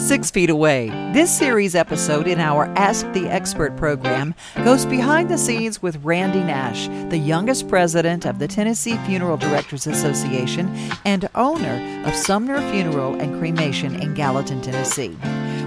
[0.00, 0.88] Six Feet Away.
[1.12, 4.34] This series episode in our Ask the Expert program
[4.64, 9.86] goes behind the scenes with Randy Nash, the youngest president of the Tennessee Funeral Directors
[9.86, 10.74] Association
[11.04, 15.16] and owner of Sumner Funeral and Cremation in Gallatin, Tennessee.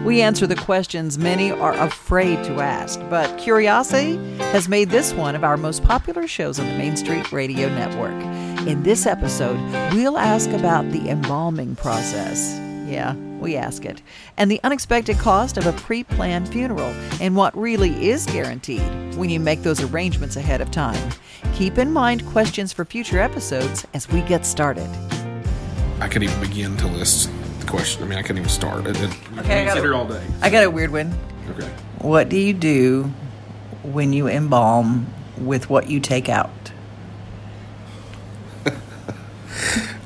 [0.04, 4.18] We answer the questions many are afraid to ask, but curiosity
[4.52, 8.20] has made this one of our most popular shows on the Main Street Radio Network.
[8.68, 9.60] In this episode,
[9.94, 12.60] we'll ask about the embalming process.
[12.90, 14.02] Yeah, we ask it.
[14.38, 19.30] And the unexpected cost of a pre planned funeral and what really is guaranteed when
[19.30, 21.12] you make those arrangements ahead of time.
[21.54, 24.90] Keep in mind questions for future episodes as we get started.
[26.00, 27.30] I could even begin to list
[27.60, 28.04] the question.
[28.04, 28.88] I mean, I couldn't even start.
[28.88, 30.26] It, it, Okay, I got sit here all day.
[30.42, 31.14] I got a weird one.
[31.52, 31.68] Okay.
[32.00, 33.12] What do you do
[33.84, 35.08] when you embalm
[35.38, 36.50] with what you take out?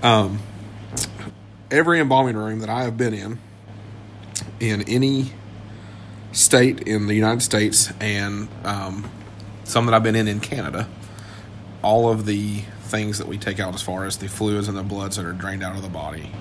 [0.04, 0.40] Um,
[1.70, 3.39] Every embalming room that I have been in,
[4.59, 5.34] in any
[6.31, 9.09] state in the United States, and um,
[9.63, 10.87] some that I've been in in Canada,
[11.82, 14.84] all of the things that we take out as far as the fluids and the
[14.84, 16.32] bloods that are drained out of the body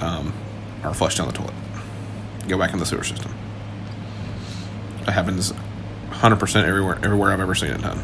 [0.00, 0.32] um,
[0.84, 1.54] are flushed down the toilet.
[2.46, 3.34] Go back in the sewer system.
[5.00, 5.52] It happens
[6.10, 8.02] 100% everywhere, everywhere I've ever seen it done.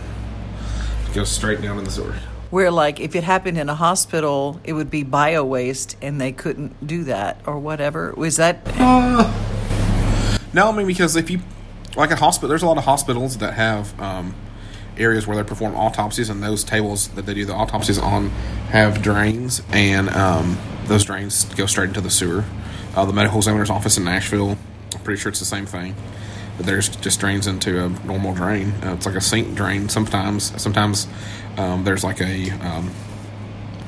[1.08, 2.16] It goes straight down in the sewer.
[2.50, 6.32] Where, like, if it happened in a hospital, it would be bio waste and they
[6.32, 8.14] couldn't do that or whatever.
[8.16, 8.66] Was that.
[10.54, 11.40] No, I mean because if you
[11.96, 14.34] like a hospital, there's a lot of hospitals that have um,
[14.96, 18.30] areas where they perform autopsies, and those tables that they do the autopsies on
[18.70, 22.44] have drains, and um, those drains go straight into the sewer.
[22.96, 24.56] Uh, the medical examiner's office in Nashville,
[24.94, 25.94] I'm pretty sure it's the same thing.
[26.58, 28.72] But there's just drains into a normal drain.
[28.84, 29.88] Uh, it's like a sink drain.
[29.88, 31.06] Sometimes, sometimes
[31.56, 32.90] um, there's like a um,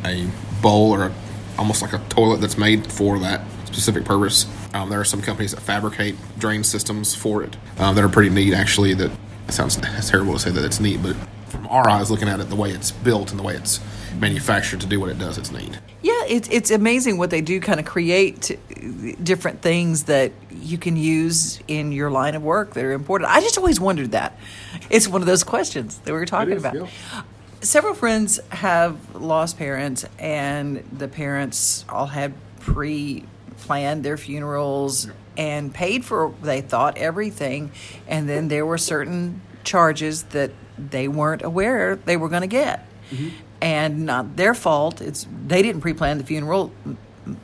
[0.05, 0.27] a
[0.63, 1.15] bowl or a,
[1.59, 4.47] almost like a toilet that's made for that specific purpose.
[4.73, 8.31] Um, there are some companies that fabricate drain systems for it um, that are pretty
[8.31, 8.55] neat.
[8.55, 9.11] Actually, that
[9.49, 9.77] sounds
[10.09, 11.17] terrible to say that it's neat, but
[11.49, 13.81] from our eyes, looking at it, the way it's built and the way it's
[14.19, 15.79] manufactured to do what it does, it's neat.
[16.03, 17.61] Yeah, it's it's amazing what they do.
[17.61, 18.57] Kind of create
[19.23, 23.31] different things that you can use in your line of work that are important.
[23.31, 24.39] I just always wondered that.
[24.89, 26.75] It's one of those questions that we were talking It is, about.
[26.77, 27.23] yeah.
[27.63, 36.05] Several friends have lost parents, and the parents all had pre-planned their funerals and paid
[36.05, 36.33] for.
[36.43, 37.73] They thought everything,
[38.07, 42.87] and then there were certain charges that they weren't aware they were going to get
[43.11, 43.29] Mm-hmm.
[43.61, 45.01] and not their fault.
[45.01, 46.73] It's they didn't pre-plan the funeral.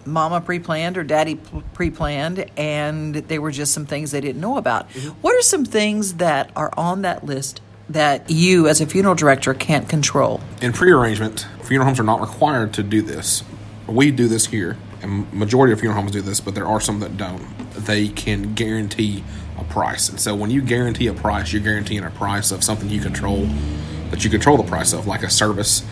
[0.05, 1.39] Mama pre-planned or Daddy
[1.75, 4.89] pre-planned, and there were just some things they didn't know about.
[4.91, 5.11] Mm-hmm.
[5.21, 9.55] What are some things that are on that list that you, as a funeral director,
[9.55, 10.41] can't control?
[10.61, 13.45] in pre-arrangement, funeral homes are not required to do this.
[13.87, 16.99] We do this here, and majority of funeral homes do this, but there are some
[17.01, 17.43] that don't.
[17.73, 19.23] They can guarantee
[19.59, 22.89] a price, and so when you guarantee a price, you're guaranteeing a price of something
[22.89, 23.47] you control
[24.11, 25.85] that you control the price of, like a service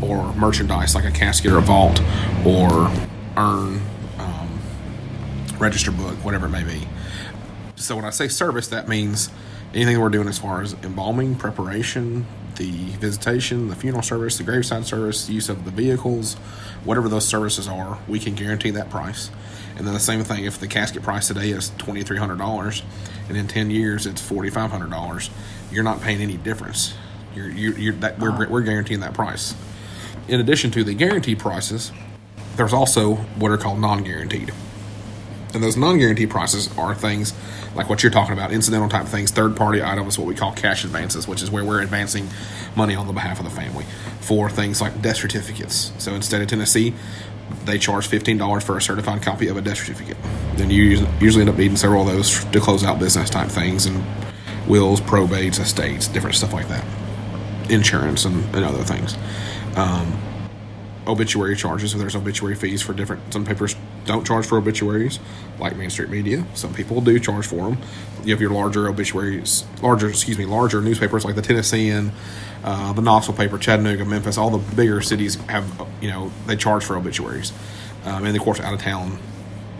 [0.00, 2.00] or merchandise, like a casket or a vault
[2.44, 2.90] or
[3.36, 3.80] urn,
[4.18, 4.60] um,
[5.58, 6.86] register book, whatever it may be.
[7.76, 9.30] So when I say service, that means
[9.74, 12.26] anything we're doing as far as embalming, preparation,
[12.56, 16.34] the visitation, the funeral service, the graveside service, the use of the vehicles,
[16.84, 19.30] whatever those services are, we can guarantee that price.
[19.76, 22.82] And then the same thing if the casket price today is twenty three hundred dollars,
[23.28, 25.28] and in ten years it's forty five hundred dollars,
[25.70, 26.94] you're not paying any difference.
[27.36, 29.54] You're, you're, you're that we're, we're guaranteeing that price.
[30.26, 31.92] In addition to the guaranteed prices,
[32.56, 34.52] there's also what are called non-guaranteed.
[35.54, 37.34] And those non-guaranteed prices are things
[37.74, 41.28] like what you're talking about, incidental type things, third-party items, what we call cash advances,
[41.28, 42.28] which is where we're advancing
[42.74, 43.84] money on the behalf of the family
[44.20, 45.92] for things like death certificates.
[45.98, 46.94] So instead of Tennessee,
[47.64, 50.16] they charge fifteen dollars for a certified copy of a death certificate.
[50.56, 53.86] Then you usually end up needing several of those to close out business type things
[53.86, 54.04] and
[54.66, 56.84] wills, probates, estates, different stuff like that,
[57.68, 59.16] insurance and, and other things
[61.06, 61.92] obituary charges.
[61.92, 63.32] So there's obituary fees for different.
[63.32, 65.18] Some papers don't charge for obituaries,
[65.58, 66.44] like Main Street Media.
[66.54, 67.78] Some people do charge for them.
[68.24, 72.12] You have your larger obituaries, larger excuse me, larger newspapers like the Tennessean,
[72.64, 74.36] uh, the Knoxville paper, Chattanooga, Memphis.
[74.36, 77.52] All the bigger cities have you know they charge for obituaries,
[78.04, 79.18] um, and of course out of town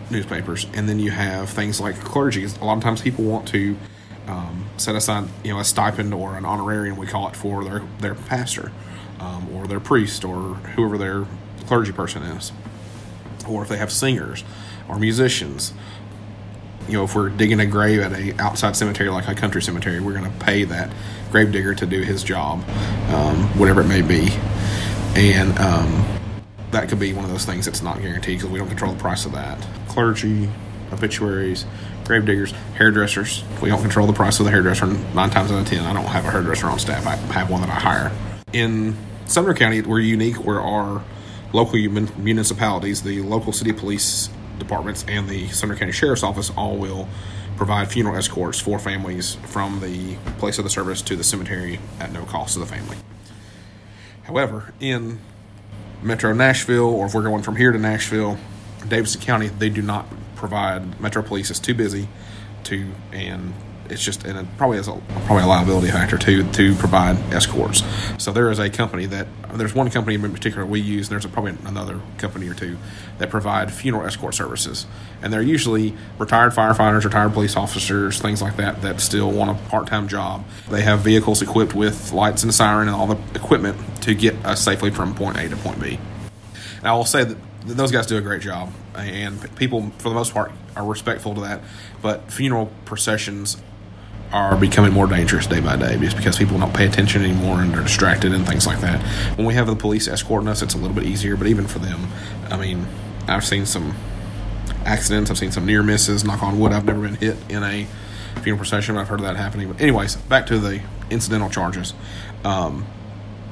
[0.09, 0.65] newspapers.
[0.73, 2.45] And then you have things like clergy.
[2.45, 3.77] A lot of times people want to.
[4.27, 7.81] Um, set aside, you know, a stipend or an honorarium, we call it, for their
[7.99, 8.71] their pastor,
[9.19, 11.25] um, or their priest, or whoever their
[11.65, 12.51] clergy person is,
[13.47, 14.43] or if they have singers
[14.89, 15.73] or musicians.
[16.87, 19.99] You know, if we're digging a grave at a outside cemetery like a country cemetery,
[19.99, 20.89] we're going to pay that
[21.31, 22.63] grave digger to do his job,
[23.09, 24.29] um, whatever it may be,
[25.15, 26.05] and um,
[26.71, 28.99] that could be one of those things that's not guaranteed because we don't control the
[28.99, 29.57] price of that.
[29.87, 30.49] Clergy,
[30.91, 31.65] obituaries,
[32.07, 33.43] grave diggers, hairdressers.
[33.61, 35.85] We don't control the price of the hairdresser nine times out of ten.
[35.85, 37.05] I don't have a hairdresser on staff.
[37.05, 38.11] I have one that I hire.
[38.53, 38.95] In
[39.25, 41.03] Sumner County, we're unique where our
[41.53, 47.07] local municipalities, the local city police departments, and the Sumner County Sheriff's Office all will
[47.57, 52.11] provide funeral escorts for families from the place of the service to the cemetery at
[52.11, 52.97] no cost to the family.
[54.23, 55.19] However, in
[56.01, 58.37] Metro Nashville, or if we're going from here to Nashville,
[58.87, 60.05] Davidson County, they do not
[60.37, 60.99] provide.
[61.01, 62.07] Metro Police is too busy
[62.65, 63.53] to, and
[63.89, 67.83] it's just and it probably has a probably a liability factor to to provide escorts.
[68.17, 71.07] So there is a company that there's one company in particular we use.
[71.07, 72.77] And there's a, probably another company or two
[73.17, 74.85] that provide funeral escort services,
[75.21, 79.69] and they're usually retired firefighters, retired police officers, things like that that still want a
[79.69, 80.45] part time job.
[80.69, 84.61] They have vehicles equipped with lights and siren and all the equipment to get us
[84.61, 85.99] safely from point A to point B.
[86.79, 90.15] And I will say that those guys do a great job, and people, for the
[90.15, 91.61] most part, are respectful to that.
[92.01, 93.57] But funeral processions
[94.31, 97.73] are becoming more dangerous day by day just because people don't pay attention anymore and
[97.73, 99.01] they're distracted and things like that.
[99.37, 101.79] When we have the police escorting us, it's a little bit easier, but even for
[101.79, 102.07] them,
[102.49, 102.85] I mean,
[103.27, 103.95] I've seen some
[104.85, 107.87] accidents, I've seen some near misses, knock on wood, I've never been hit in a
[108.41, 109.71] funeral procession, I've heard of that happening.
[109.71, 111.93] But, anyways, back to the incidental charges.
[112.43, 112.85] Um,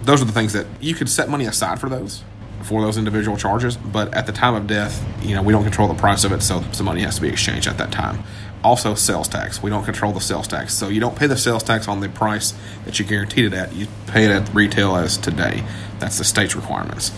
[0.04, 2.24] those are the things that you could set money aside for those
[2.66, 5.88] for those individual charges, but at the time of death, you know, we don't control
[5.88, 8.24] the price of it, so some money has to be exchanged at that time.
[8.64, 9.62] Also, sales tax.
[9.62, 12.10] We don't control the sales tax, so you don't pay the sales tax on the
[12.10, 13.74] price that you guaranteed it at.
[13.74, 15.64] You pay it at retail as today.
[16.00, 17.12] That's the state's requirements.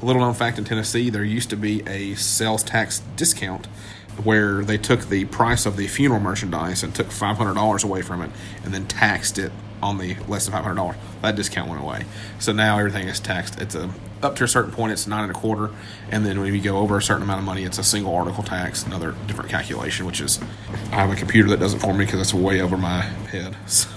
[0.00, 3.66] A little known fact in Tennessee, there used to be a sales tax discount
[4.24, 8.32] where they took the price of the funeral merchandise and took $500 away from it
[8.64, 10.96] and then taxed it on the less than $500.
[11.22, 12.04] That discount went away.
[12.40, 13.60] So now everything is taxed.
[13.60, 13.90] It's a
[14.22, 15.70] up to a certain point, it's nine and a quarter,
[16.10, 18.42] and then when you go over a certain amount of money, it's a single article
[18.42, 20.06] tax, another different calculation.
[20.06, 20.40] Which is,
[20.90, 23.56] I have a computer that does it for me because it's way over my head.
[23.66, 23.88] So,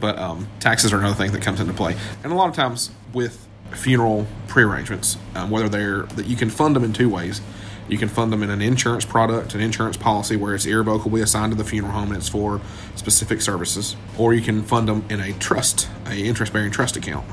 [0.00, 2.90] but um, taxes are another thing that comes into play, and a lot of times
[3.12, 7.40] with funeral prearrangements, um, whether they're that you can fund them in two ways.
[7.86, 11.52] You can fund them in an insurance product, an insurance policy where it's irrevocably assigned
[11.52, 12.62] to the funeral home and it's for
[12.94, 17.26] specific services, or you can fund them in a trust, a interest-bearing trust account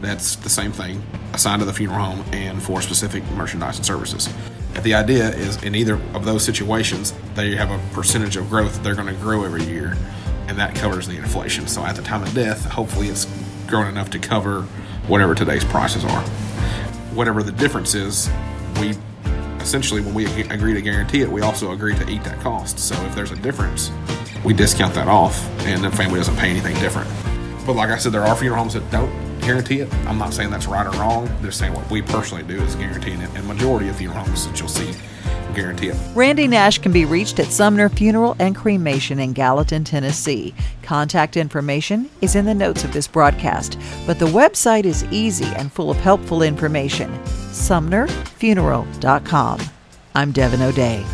[0.00, 1.02] that's the same thing
[1.32, 4.28] assigned to the funeral home and for specific merchandise and services.
[4.82, 8.82] The idea is in either of those situations, they have a percentage of growth that
[8.82, 9.96] they're going to grow every year,
[10.48, 11.66] and that covers the inflation.
[11.66, 13.26] So at the time of death, hopefully it's
[13.66, 14.62] grown enough to cover
[15.08, 16.22] whatever today's prices are.
[17.14, 18.30] Whatever the difference is,
[18.80, 18.94] we
[19.60, 22.78] essentially, when we agree to guarantee it, we also agree to eat that cost.
[22.78, 23.90] So if there's a difference,
[24.44, 27.10] we discount that off, and the family doesn't pay anything different.
[27.66, 29.94] But like I said, there are funeral homes that don't guarantee it.
[30.06, 31.30] I'm not saying that's right or wrong.
[31.40, 33.30] Just saying what we personally do is guaranteeing it.
[33.34, 34.92] And majority of the homes that you'll see
[35.56, 35.96] guarantee it.
[36.14, 40.54] Randy Nash can be reached at Sumner Funeral and Cremation in Gallatin, Tennessee.
[40.82, 43.76] Contact information is in the notes of this broadcast,
[44.06, 47.10] but the website is easy and full of helpful information.
[47.24, 49.60] SumnerFuneral.com.
[50.14, 51.04] I'm Devin O'Day.